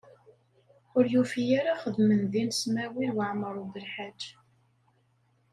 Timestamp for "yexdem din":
1.77-2.49